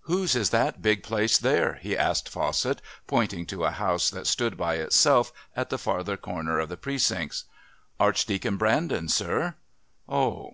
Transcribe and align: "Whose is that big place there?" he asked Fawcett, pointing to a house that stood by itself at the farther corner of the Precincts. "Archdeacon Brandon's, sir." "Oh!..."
"Whose 0.00 0.36
is 0.36 0.50
that 0.50 0.82
big 0.82 1.02
place 1.02 1.38
there?" 1.38 1.76
he 1.80 1.96
asked 1.96 2.28
Fawcett, 2.28 2.82
pointing 3.06 3.46
to 3.46 3.64
a 3.64 3.70
house 3.70 4.10
that 4.10 4.26
stood 4.26 4.58
by 4.58 4.74
itself 4.74 5.32
at 5.56 5.70
the 5.70 5.78
farther 5.78 6.18
corner 6.18 6.58
of 6.58 6.68
the 6.68 6.76
Precincts. 6.76 7.44
"Archdeacon 7.98 8.58
Brandon's, 8.58 9.14
sir." 9.14 9.54
"Oh!..." 10.06 10.52